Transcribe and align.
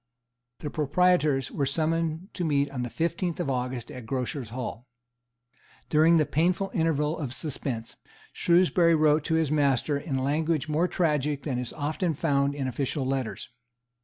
The 0.61 0.71
proprietors 0.71 1.51
were 1.51 1.67
summoned 1.67 2.29
to 2.33 2.43
meet 2.43 2.71
on 2.71 2.81
the 2.81 2.89
fifteenth 2.89 3.39
of 3.39 3.51
August 3.51 3.91
at 3.91 4.07
Grocers' 4.07 4.49
Hall. 4.49 4.87
During 5.89 6.17
the 6.17 6.25
painful 6.25 6.71
interval 6.73 7.15
of 7.19 7.35
suspense, 7.35 7.97
Shrewsbury 8.33 8.95
wrote 8.95 9.23
to 9.25 9.35
his 9.35 9.51
master 9.51 9.99
in 9.99 10.17
language 10.17 10.67
more 10.67 10.87
tragic 10.87 11.43
than 11.43 11.59
is 11.59 11.71
often 11.73 12.15
found 12.15 12.55
in 12.55 12.67
official 12.67 13.05
letters. 13.05 13.49